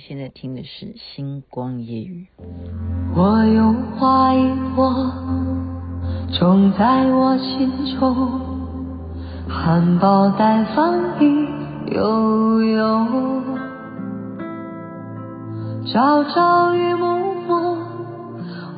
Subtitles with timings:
[0.00, 2.26] 现在听的是《星光夜语》。
[3.14, 4.42] 我有花一
[4.74, 5.12] 朵，
[6.38, 8.16] 种在我心中，
[9.46, 11.46] 含苞待放意
[11.92, 13.42] 悠悠，
[15.92, 17.76] 朝朝与暮暮，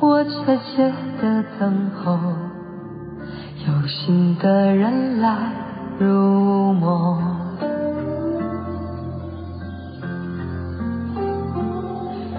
[0.01, 2.19] 我切切的等候，
[3.65, 5.53] 有心的人来
[5.99, 7.32] 入梦。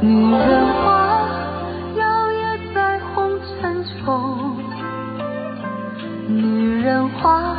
[0.05, 1.26] 女人花
[1.96, 4.58] 摇曳在红尘中，
[6.29, 7.57] 女人花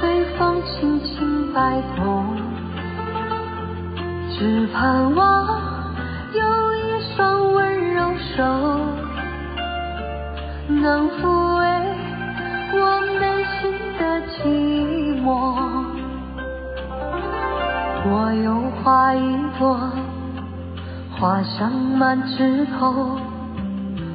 [0.00, 2.34] 随风轻轻摆动，
[4.30, 5.46] 只盼望
[6.34, 6.40] 有
[6.74, 8.42] 一双温柔手，
[10.66, 11.62] 能抚慰
[12.72, 15.30] 我内心的寂寞。
[18.10, 18.50] 我有
[18.82, 19.20] 花一
[19.60, 20.01] 朵。
[21.22, 23.16] 花香满枝头，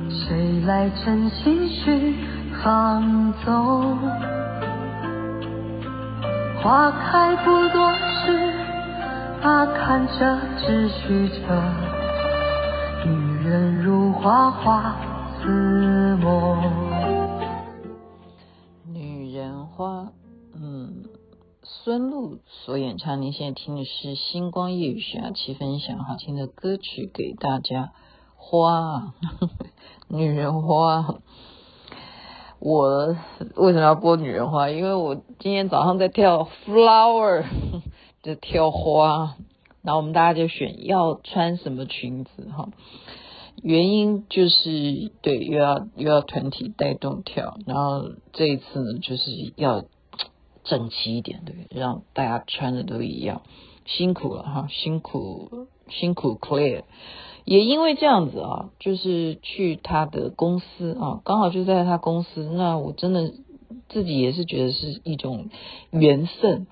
[0.10, 2.16] 谁来真心去
[2.62, 3.98] 放纵？
[6.62, 8.52] 花开不多时，
[9.42, 11.64] 啊，看着只虚着。
[13.06, 14.94] 女人如花花
[15.40, 16.87] 似梦。
[22.46, 27.92] 所演唱，您现在听的是《星光夜雨》下期分享好听的歌曲给大家。
[28.36, 29.14] 花，
[30.08, 31.16] 女人花。
[32.60, 33.16] 我
[33.56, 34.70] 为什么要播女人花？
[34.70, 37.46] 因为我今天早上在跳 flower，
[38.24, 39.36] 就跳花，
[39.82, 42.70] 然后我们大家就选要穿什么裙子哈。
[43.62, 49.86] 原因就是对，又要又要团体带动跳，然后这一次呢，就是要。
[50.68, 53.42] 整齐一点，对，让大家穿的都一样。
[53.86, 56.84] 辛苦了哈，辛苦辛苦，clear
[57.46, 63.34] 也因为这样子啊，就是去他的公司啊，刚好就在他公司，那我真的
[63.88, 65.50] 自己也是觉得是一种
[65.92, 66.68] 缘分。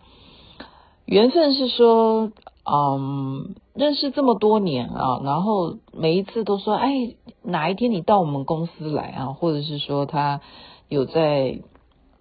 [1.06, 2.32] 缘分是说，
[2.70, 10.42] 嗯，认识这么多年啊，然后每一次都说，哎，哪一天你到我们公司来啊，或者是说他
[10.90, 11.62] 有在。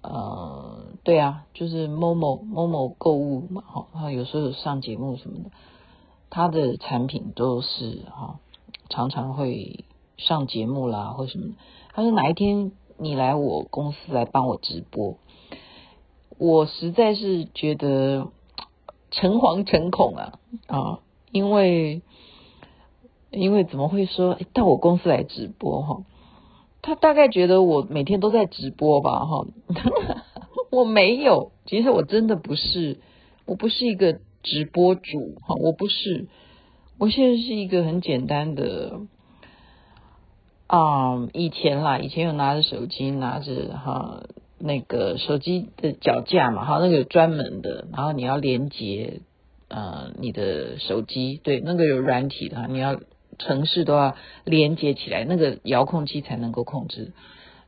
[0.06, 5.50] 呃，对啊，就是某某某某购物嘛，哈，他有时候上节目什么的，
[6.31, 8.41] 他的产品都是哈，
[8.88, 9.84] 常常会
[10.16, 11.53] 上节目啦，或什么的。
[11.92, 15.19] 他说哪一天你来我公司来帮我直播，
[16.38, 18.28] 我实在是觉得
[19.10, 21.00] 诚惶诚恐啊啊，
[21.32, 22.00] 因为
[23.31, 26.03] 因为怎么会说到我公司来直播哈？
[26.81, 29.47] 他大概觉得我每天都在直播吧，哈，
[30.74, 32.98] 我没有，其实我真的不是，
[33.46, 36.26] 我不是一个直播主，哈，我不是，
[36.98, 39.00] 我现在是一个很简单的，
[40.66, 44.24] 啊、以前啦，以前有拿着手机，拿着哈
[44.58, 49.20] 那个手机的脚架嘛，哈，那个有专门的，然后你要连接，
[49.68, 53.00] 呃，你的手机，对，那个有软体的，你要。
[53.36, 54.14] 城市都要
[54.44, 57.12] 连接起来，那个遥控器才能够控制。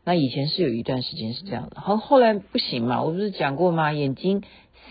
[0.06, 3.92] 那以前是有一段时间是这样的，后，后来不行嘛，我不是讲过吗？
[3.92, 4.44] 眼睛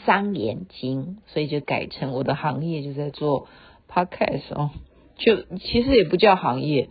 [0.05, 3.47] 伤眼睛，所以就改成我的行业就在做
[3.89, 4.71] podcast 哦，
[5.15, 6.89] 就其实也不叫行业。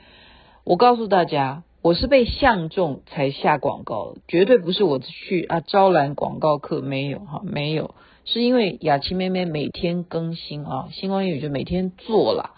[0.64, 12.52] 我告诉大家，我是被相中才下广告，绝对不是我去啊招揽广告客，没有哈，没有，是因为雅琪妹妹每天更新啊，星光英语就每天做了。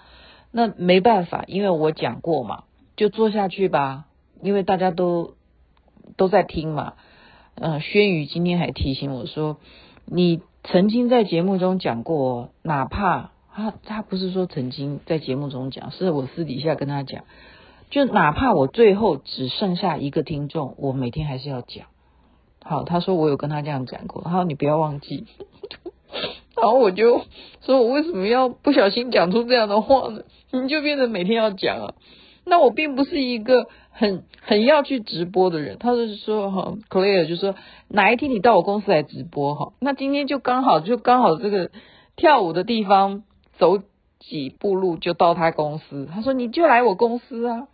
[0.52, 2.62] 那没办法，因为我讲过嘛，
[2.94, 4.04] 就做下去吧。
[4.42, 5.34] 因为大家都
[6.16, 6.94] 都在听嘛。
[7.54, 9.56] 嗯、呃，轩宇今天还提醒我说，
[10.04, 17.24] 你曾经在节目中讲过，哪怕他他不是说曾经在节目中讲，是我私底下跟他讲，
[17.90, 21.86] 就哪怕我最后只剩下一个听众，我每天还是要讲。
[22.62, 25.26] 好，他说我有跟他这样讲过，他说你不要忘记。
[26.56, 27.22] 然后我就
[27.60, 30.22] 说，我为什么要不小心讲出这样的话呢？
[30.52, 31.94] 你就变成每天要讲啊。
[32.44, 35.78] 那我并不是一个很很要去直播的人。
[35.78, 37.54] 他就是说哈，Claire 就说
[37.88, 41.70] 哪一天你到我公司来直播哈，那今天就刚好就刚好这个
[42.14, 43.24] 跳舞的地方
[43.58, 43.78] 走
[44.20, 46.08] 几步路就到他公司。
[46.12, 47.68] 他说你就来我公司啊。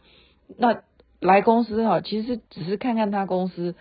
[0.56, 0.82] 那
[1.20, 3.74] 来公司哈，其实只是看看他公司。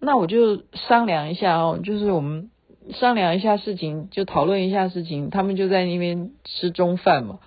[0.00, 2.50] 那我就商量一下哦，就是我们。
[2.90, 7.38] 商量一下事情，就讨论一下事情，他们就在那边吃中饭嘛。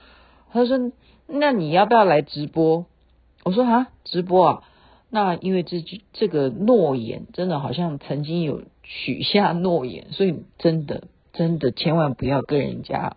[0.52, 0.92] 他说
[1.30, 2.88] ：“那你要不要来直播？”
[3.48, 4.64] 我说：“啊，直播啊？
[5.10, 13.16] 那因为这句这个诺言，真的好像曾经有许下诺言，所以真的真的千万不要跟人家。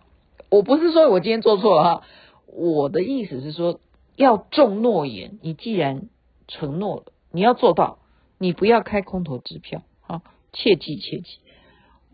[0.49, 2.03] 我不是说我今天做错了哈，
[2.45, 3.81] 我的意思是说，
[4.15, 5.37] 要重诺言。
[5.41, 6.03] 你既然
[6.47, 7.03] 承诺了，
[7.33, 7.99] 你要做到，
[8.37, 10.21] 你不要开空头支票啊！
[10.53, 11.39] 切记切记，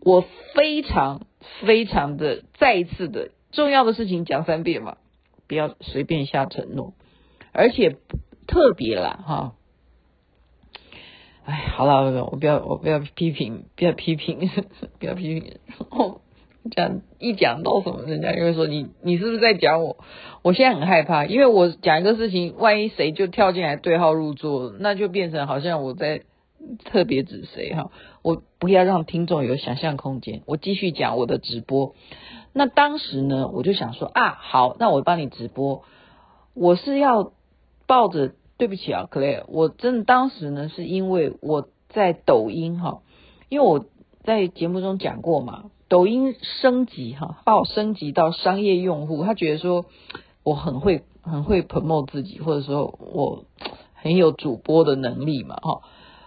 [0.00, 0.24] 我
[0.54, 1.26] 非常
[1.60, 4.96] 非常的再一次的重要的事情讲三遍嘛，
[5.46, 6.94] 不要随便下承诺，
[7.52, 7.96] 而且
[8.46, 9.54] 特别啦哈。
[11.44, 14.50] 哎，好了，我不要我不要批评，不要批评，
[15.00, 15.56] 不要批评。
[15.78, 16.20] 然后
[16.70, 19.96] 讲一讲到什么，人家就会说你你是不是在讲我？
[20.42, 26.22] 我现在很害怕，因为我讲一个事情，万一谁就跳进来对号入座，那就变成好像我在
[26.84, 27.90] 特别指谁哈。
[28.20, 31.94] 我不要让听众有想象空间，我继续讲我的直播。
[32.52, 35.82] 那当时呢，我就想说啊，好，那我帮你直播。
[36.52, 37.32] 我是要
[37.88, 43.00] 抱着对不起啊，Claire，我真的当时呢是因为我在抖音哈，
[43.48, 43.84] 因为我
[44.22, 45.64] 在节目中讲过嘛。
[45.88, 49.86] 抖音升级哈，把我升级到商业用户，他觉得说
[50.44, 53.44] 我很会很会 promote 自己，或者说我
[53.94, 55.80] 很有主播的能力嘛哈，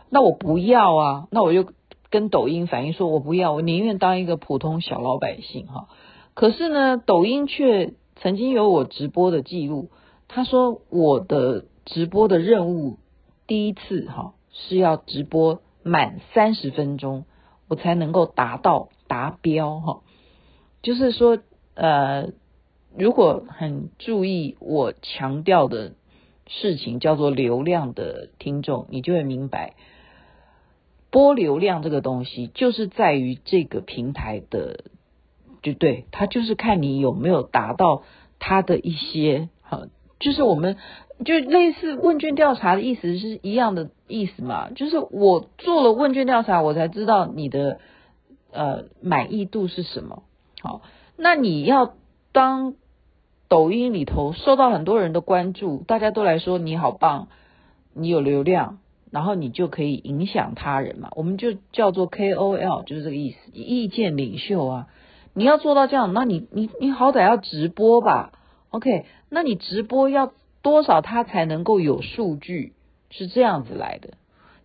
[0.09, 1.67] 那我不要啊，那我就
[2.09, 5.89] 跟抖音反映说我不要，我宁愿当一个普通小老百姓哈。
[6.33, 9.89] 可是呢，抖音却曾经有我直播的记录，
[10.33, 12.97] 他说我的直播的任务
[13.47, 17.25] 第一次哈是要直播满三十分钟，
[17.67, 18.89] 我才能够达到。
[19.11, 20.03] 达标哈，
[20.81, 21.37] 就是说，
[21.73, 22.29] 呃，
[22.97, 25.95] 如果很注意我强调的
[26.47, 29.73] 事情，叫做流量的听众，你就会明白，
[31.09, 34.85] 播流量这个东西，就是在于这个平台的，
[35.61, 38.03] 就对，它就是看你有没有达到
[38.39, 39.49] 它的一些，
[40.21, 40.77] 就是我们
[41.25, 47.79] 就类似问卷调查的意思是一样的意思嘛，就是我做了问卷调查，我才知道你的。
[48.53, 50.23] 呃，满意度是什么？
[50.61, 50.81] 好，
[51.15, 51.93] 那你要
[52.33, 52.73] 当
[53.47, 57.29] 抖音里头受到很多人的关注，大家都来说你好棒，
[57.93, 58.79] 你有流量，
[59.09, 61.11] 然后你就可以影响他人嘛。
[61.15, 64.87] 我们就叫做 KOL，就是这个意思，意见领袖啊。
[65.33, 68.33] 你要做到这样，那你你你好歹要直播吧
[68.71, 72.73] ？OK，那你直播要多少他才能够有数据？
[73.09, 74.15] 是这样子来的，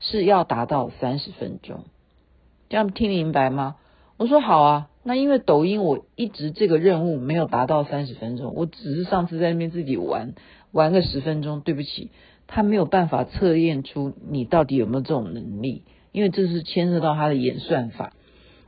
[0.01, 1.85] 是要达到三十分钟。
[2.69, 3.77] 这样听明白吗？
[4.17, 10.35] 我说好啊，那因为抖音我一直这个任务没有达到三十分钟，我只是上次在那边自己玩
[10.73, 12.11] 玩个十分钟，对不起，
[12.49, 18.15] 他没有办法测验出你到底有没有这种能力，因为这是牵涉到他的演算法，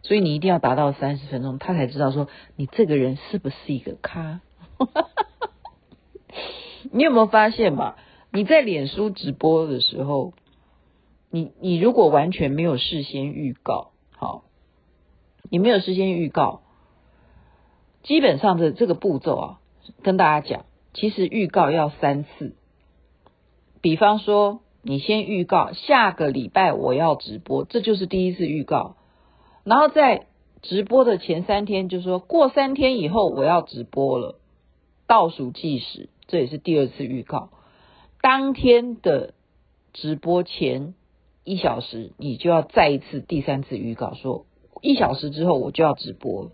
[0.02, 4.40] 所以你一定要达到三十分钟，他才知道说你这个人是不是一个咖。
[6.92, 7.96] 你有没有发现吧？
[8.32, 10.34] 你在脸书直播的时候。
[11.30, 14.44] 你你如果完全没有事先预告，好，
[15.50, 16.62] 你没有事先预告，
[18.02, 19.60] 基本上的这个步骤啊，
[20.02, 20.64] 跟大家讲，
[20.94, 22.56] 其实预告要三次。
[23.82, 28.96] 比方说，你先预告下个礼拜我要直播，这就是第一次预告。
[29.64, 30.28] 然后在
[30.62, 34.40] 直播的前三天，就说过三天以后我要直播了，
[35.06, 37.50] 倒数计时，这也是第二次预告。
[38.22, 39.34] 当天的
[39.92, 40.94] 直播前。
[41.44, 44.44] 一小时，你就要再一次第三次预告，说
[44.82, 46.50] 一小时之后我就要直播，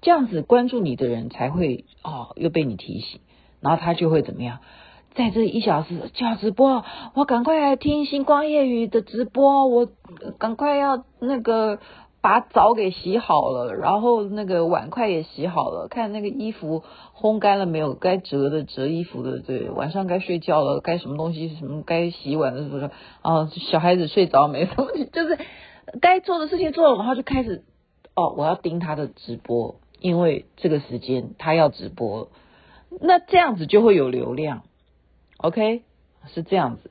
[0.00, 3.20] 这样子关注你的人才会哦，又被你提醒，
[3.60, 4.58] 然后他就会怎么样，
[5.14, 9.88] 在这一小时就要直播，我赶快来听星光夜语的直播，我
[10.38, 11.78] 赶快要那个。
[12.24, 16.82] 把澡给洗好了，然后那个碗筷也洗好了，看那个衣服
[17.14, 22.88] 烘干了没有，该折的折衣服的，对，晚上该睡觉了，该什么东西什么该洗碗的时候
[23.20, 24.64] 啊，小孩子睡着没？
[24.64, 25.38] 什么，就是
[26.00, 27.62] 该做的事情做了，然后就开始
[28.14, 32.30] 哦，我要盯他的直播，因为这个时间他要直播，
[33.02, 34.62] 那这样子就会有流量
[35.36, 35.82] ，OK，
[36.28, 36.90] 是这样子，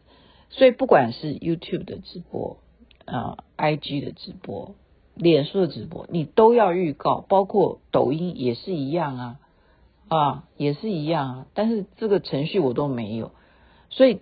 [0.52, 2.58] 所以不管是 YouTube 的直播
[3.06, 4.76] 啊，IG 的直播。
[5.16, 9.40] 脸书的直播你都要预告，包括抖音也是一样啊，
[10.08, 13.32] 啊也是一样啊，但是这个程序我都没有，
[13.90, 14.20] 所以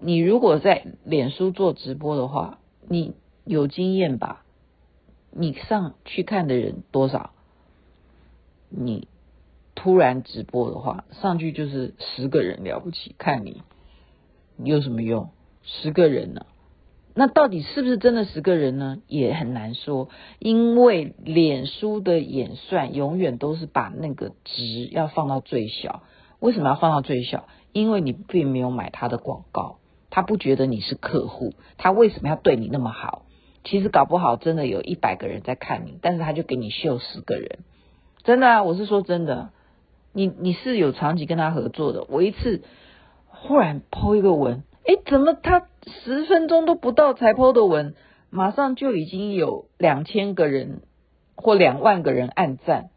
[0.00, 3.14] 你如果在脸书做直播的话，你
[3.44, 4.44] 有经验吧？
[5.30, 7.30] 你上去看的人多少？
[8.70, 9.08] 你
[9.74, 13.62] 突然直播的话，上去就是十个人了不起，看你，
[14.56, 15.30] 你有什么用？
[15.62, 16.46] 十个人呢、
[17.18, 18.98] 那到底是不是真的十个人呢？
[19.08, 20.08] 也很难说，
[20.38, 26.04] 因为脸书的演算永远都是把那个值要放到最小。
[26.38, 27.48] 为什么要放到最小？
[27.72, 29.78] 因为你并没有买他的广告，
[30.10, 33.24] 他不觉得你是客户，他为什么要对你那么好？
[33.64, 37.58] 其实搞不好真的有一百个人在看你，但是他就给你秀十个人。
[38.22, 39.50] 真的啊，我是说真的，
[40.12, 42.62] 你你是有长期跟他合作的，我一次
[43.26, 47.94] 忽然抛一个文，哎，怎么他十分钟都不到才 po 的文，
[48.30, 50.80] 马上就已经有两千个人
[51.36, 52.88] 或两万个人按赞，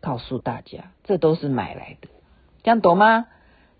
[0.00, 2.08] 告诉大家这都是买来的，
[2.62, 3.26] 这样懂吗？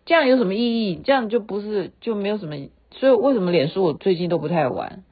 [0.05, 1.01] 这样有什么意义？
[1.03, 5.03] 这样就不是就没有什么，所以为什么脸书我最近都不太玩？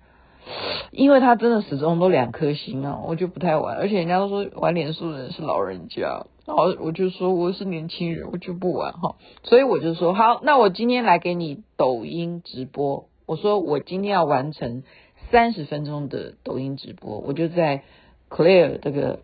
[0.90, 14.82] 因为他真的始终都两颗星啊，我就不太玩，而且人家都说玩脸书的人是老人家，然后我就说我是年轻人，我就不玩哈，所以我就说好，那我今天来给你抖音直播，我说我今天要完成
[15.30, 17.82] 三十分钟的抖音直播，我就在
[18.30, 19.20] Clear 这个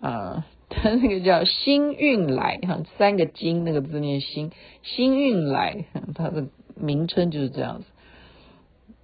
[0.00, 6.46] 呃，他 那个叫星运来哈，三个金那个字念星，星运来， 它的
[6.76, 7.84] 名称就是这样子。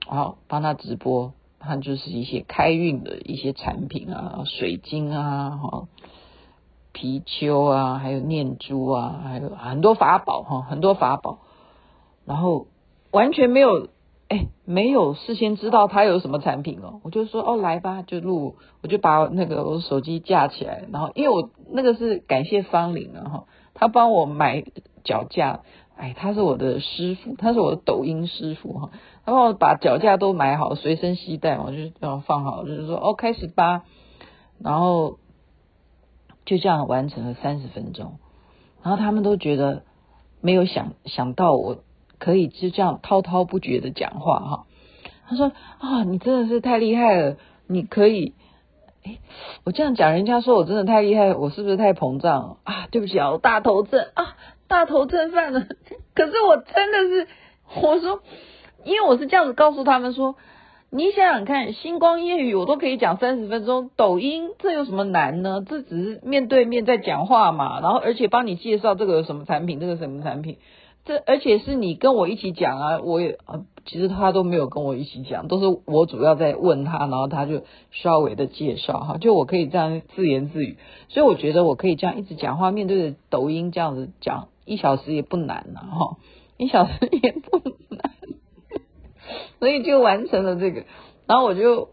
[0.09, 5.89] 好，帮他直播，他就是一些开运的一些产品啊，水晶啊，哈，
[6.95, 11.39] 貔貅啊，还有念珠啊，还有很多法宝哈，很多法宝，
[12.25, 12.69] 然后
[13.11, 13.89] 完全没有，
[14.29, 23.45] 哎，没有事先知道他有什么产品哦，我就说哦，来吧，就录，我就把那个我手机架起来，然后因为我那个是感谢芳玲啊哈，
[23.75, 24.65] 他帮我买
[25.03, 25.63] 脚架。
[25.97, 28.91] 哎，他是我的师傅，他是我的抖音师傅哈。
[29.25, 33.83] 然后把脚架都买好，随身携带，我就这样放好，就是说哦，开始吧。
[34.59, 35.19] 然后
[36.45, 38.19] 就这样完成了三十分钟。
[38.83, 39.85] 然后他们都觉得
[40.43, 41.79] 没有想想到我
[42.19, 44.67] 可以就这样滔滔不绝的讲话哈。
[45.27, 47.37] 他说啊，你真的是太厉害了，
[47.67, 48.35] 你可以。
[49.03, 49.19] 哎，
[49.65, 52.87] 我这样讲，人家说我真的太厉害，我是不是太膨胀啊？
[52.91, 54.37] 对不起啊，我大头症啊。
[54.69, 55.61] 大头症犯了，
[56.15, 57.29] 可是我真的是，
[57.83, 58.21] 我说，
[58.85, 60.37] 因为我是这样子告诉他们说，
[60.91, 65.65] 你想想看，星光夜语我都可以讲三十分钟，抖音这有什么难呢？
[65.69, 70.59] 这只是面对面在讲话嘛，然后而且帮你介绍这个什么产品，这个什么产品，
[71.05, 80.77] 这而且是你跟我一起讲啊，我也啊，其实他都没有跟我一起讲，都是我主要在问他，然后他就稍微的介绍哈，就我可以这样自言自语，
[81.09, 84.49] 所以我觉得我可以这样一直讲话，面对着抖音这样子讲。
[84.67, 86.17] 一小时也不难呐，哈，
[86.59, 87.59] 一小时也不
[87.89, 88.11] 难，
[89.61, 90.85] 所以就完成了这个。
[91.27, 91.91] 然后我就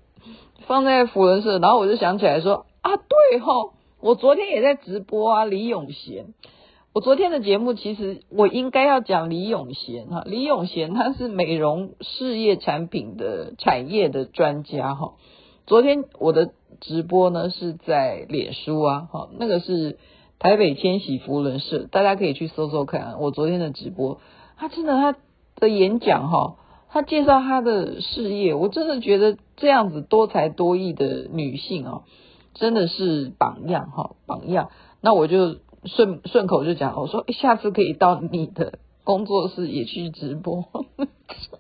[0.66, 6.34] 放在扶轮社，然后我就想起来说啊，对哈，我昨天也在直播啊，李永贤。
[6.94, 15.14] 我昨天的节目其实我应该要讲李永贤哈，李永贤他是美容事业产品的产业的专家哈。
[15.68, 16.52] 昨天我的
[16.82, 20.00] 直播呢是在脸书啊，哈，那个是。
[20.44, 23.16] 台北千禧扶轮社，大家可以去搜搜看。
[23.22, 24.20] 我昨天的直播，
[24.58, 25.16] 他真的他
[25.56, 26.58] 的演讲哈，
[26.90, 32.02] 他介绍他的事业，我真的觉得这样子多才多艺的女性啊，
[32.56, 34.70] 真的是榜样哈，榜样。
[35.00, 40.66] 那我就顺顺口就讲，我说下次可以到你的工作室也去直播。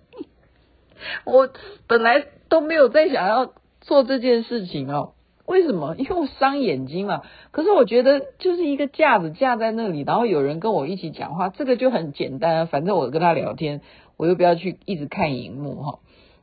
[1.23, 1.49] 我
[1.87, 5.13] 本来都没有在想要做这件事情哦。
[5.45, 5.95] 为什么？
[5.99, 7.21] 因为我伤眼睛嘛。
[7.51, 12.65] 可是我觉得就是一个架子架在那里，然后有人跟我一起讲话，这个就很简单啊。
[12.65, 13.81] 反正我跟他聊天，
[14.15, 15.99] 我又不要去一直看荧幕哈。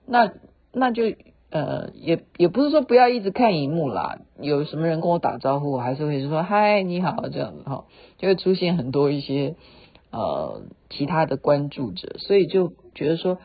[0.07, 0.33] 那
[0.73, 1.05] 那就
[1.51, 4.19] 呃也也不是说不要一直看荧幕啦。
[4.39, 7.85] 有什么人跟我打招呼，我还是会说嗨你好这样子哈，
[8.19, 9.57] 就会出现很多一些
[10.11, 13.39] 呃其他的关注者，所以就觉得说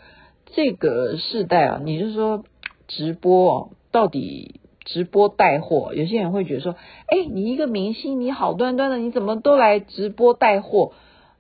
[0.48, 2.44] 这个世代啊，你就说
[2.88, 4.60] 直播哦，到底。
[4.86, 6.76] 直播带货，有些人会觉得说，
[7.08, 10.94] 哎，你一个明星，你好端端的，你怎么都来直播带货？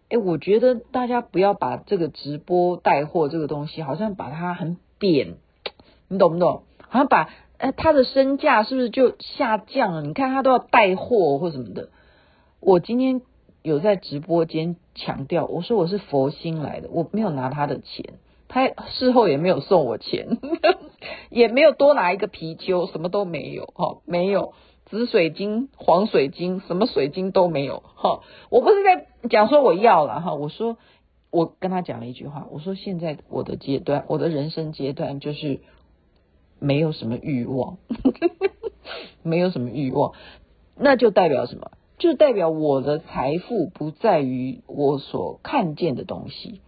[0.10, 5.36] 哎，我觉得大家不要把这个直播带货这个东西，好像把它很贬，
[6.10, 6.64] 你懂不懂？
[6.90, 10.02] 好像把，哎，他的身价是不是就下降了？
[10.02, 11.90] 你看他都要带货或什么的。
[12.60, 13.22] 我今天
[13.62, 18.16] 有在直播间强调，我说我是佛心来的，我没有拿他的钱。
[18.48, 20.38] 他事后也没有送我钱，
[21.30, 24.54] 也没有多拿一个貔貅，什么都没有哈，没有
[24.86, 28.22] 紫水晶、黄水晶，什么水晶都没有哈。
[28.50, 30.78] 我不是在讲说我要了哈，我说
[31.32, 35.60] 我跟他讲了一句话，我说现在我的阶段，我的人生阶段就是
[36.60, 37.78] 没有什么欲望，
[39.24, 40.14] 没有什么欲望，
[40.78, 41.72] 那就代表什么？
[41.98, 46.62] 就代表我的财富不在于我所看见的东西。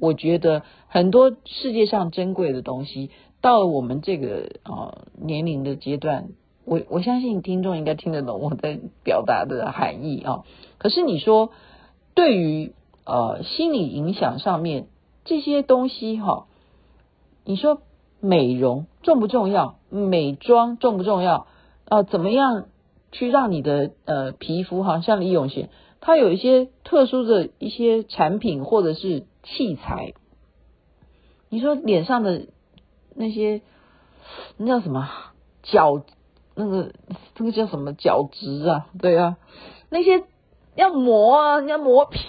[0.00, 6.28] 我觉得很多世界上珍贵的东西，到了我们这个啊年龄的阶段，
[6.64, 10.44] 我我相信听众应该听得懂我在表达的含义啊。
[10.78, 11.50] 可是你说，
[12.14, 12.72] 对于
[13.04, 14.86] 呃心理影响上面
[15.24, 16.46] 这些东西哈，
[17.44, 17.82] 你说
[18.20, 19.76] 美容重不重要？
[19.90, 21.46] 美妆重不重要？
[21.88, 22.66] 啊，怎么样
[23.10, 25.70] 去让你的呃皮肤哈，像李永贤。
[26.08, 30.14] 它有一些特殊的一些产品或者是器材。
[31.50, 32.46] 你说脸上的
[33.14, 33.60] 那些
[34.56, 35.06] 那叫什么
[35.62, 36.02] 角？
[36.54, 36.94] 那个
[37.36, 38.86] 那个叫什么角质啊？
[38.98, 39.36] 对啊，
[39.90, 40.24] 那些
[40.76, 42.22] 要磨啊，要磨皮。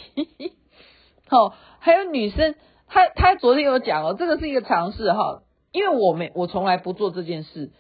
[1.30, 2.56] 好，还有女生，
[2.86, 7.72] 她她昨天有讲哦，这个是一个尝试哈，因为我没我从来不做这件事，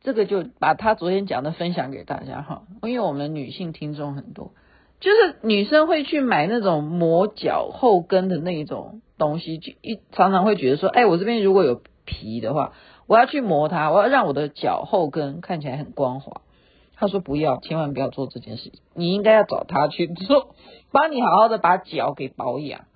[0.00, 4.52] 这个就把她昨天讲的分享给大家哈，因为我们女性听众很多，
[5.00, 12.72] 就是女生会去买那种磨脚后跟的那一种东西，就一常常会觉得说，哎，我这边如果有皮的话，
[13.06, 16.40] 我要去磨它，我要让我的脚后跟看起来很光滑。
[16.98, 18.80] 他说不要，千万不要做这件事情。
[18.94, 20.54] 你应该要找他去做，
[20.92, 22.86] 帮你好好的把脚给保养。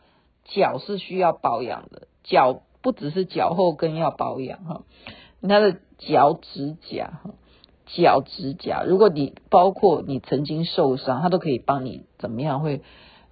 [0.45, 4.83] 脚是需要保养的，脚不只是脚后跟要保养哈，
[5.43, 7.21] 他的脚趾甲、
[7.95, 12.83] 脚趾甲，如果你包括你曾经受伤，他都可以帮你怎么样会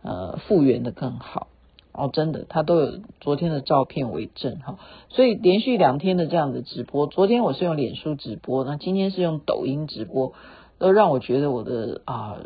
[0.03, 1.49] 呃复原的更好
[1.93, 4.79] 哦，真的，他都有昨天的照片为证哈。
[5.09, 10.33] 所以连续两天的这样的直播，昨天我是用脸书直播，那今天是用抖音直播。
[10.79, 12.37] 都让我觉得我的啊，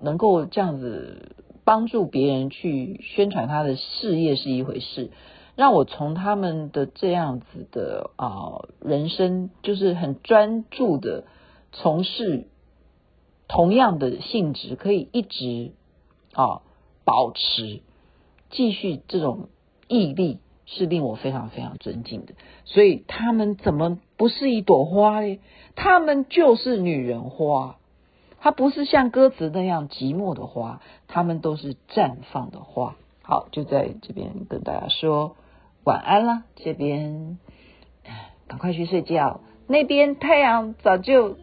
[0.00, 5.12] 能够这样子帮助别人去宣传他的事业是一回事，
[5.54, 11.22] 让我从他们的这样子的啊人生，就是很专注的
[11.72, 12.46] 从事
[13.46, 15.72] 同样的性质，可以一直
[16.32, 16.62] 啊
[17.04, 17.82] 保持
[18.50, 19.48] 继续这种
[19.88, 22.34] 毅力，是令我非常非常尊敬的。
[22.64, 25.38] 所以他们怎么不是一朵花呢？
[25.76, 27.76] 他们就是女人花，
[28.40, 32.96] 它不是像歌词那样寂寞的花，他们都是绽放的花。
[33.22, 35.36] 好，就在这边跟大家说
[35.84, 37.38] 晚安啦，这边
[38.46, 41.36] 赶快去睡觉，那边太阳早就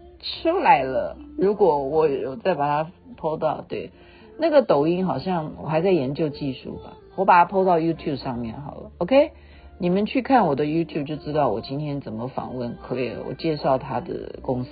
[0.44, 1.18] 出来了。
[1.38, 3.92] 如果我有再把它 po 到，对，
[4.40, 9.32] 那个抖音好像我还在研究技术吧，我把它 po 到 YouTube 上面好了，OK。
[9.78, 14.70] 你们去看我的 YouTube 就知道我今天怎么访问 Clare，我介绍他的公司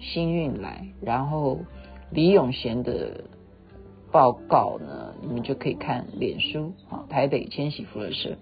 [0.00, 1.58] 幸运来，然后
[2.10, 3.24] 李永贤的
[4.12, 8.36] 报告呢，你们就可以看脸书啊，台北千禧福乐社。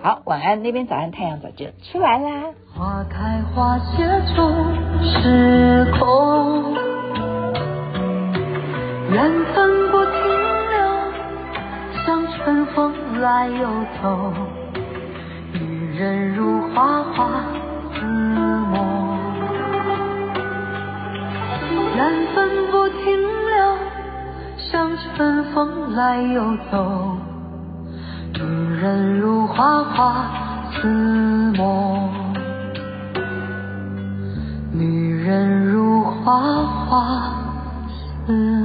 [0.00, 2.54] 好，晚安，那边早安，太阳早就出来啦。
[2.72, 4.04] 花开花谢
[4.36, 4.54] 终
[5.02, 6.72] 是空，
[9.10, 10.12] 缘分不停
[10.70, 10.78] 留，
[12.06, 13.66] 像春风来又
[14.00, 14.32] 走。
[15.98, 17.42] 人如花花
[17.92, 18.76] 似梦，
[21.96, 21.98] 缘
[22.32, 22.36] 分
[22.70, 23.37] 不停留，
[24.70, 27.16] 像春风来又走。
[28.34, 28.42] 女
[28.76, 30.26] 人如花花
[30.70, 30.86] 似
[31.56, 32.10] 梦，
[34.72, 36.40] 女人如花
[36.86, 37.32] 花
[38.26, 38.57] 似。